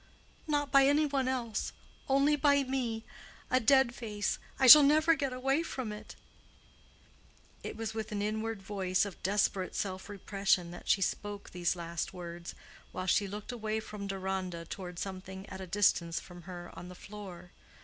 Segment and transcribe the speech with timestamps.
[0.47, 6.15] "Not by any one else—only by me—a dead face—I shall never get away from it."
[7.61, 12.15] It was with an inward voice of desperate self repression that she spoke these last
[12.15, 12.55] words,
[12.91, 16.95] while she looked away from Deronda toward something at a distance from her on the
[16.95, 17.51] floor.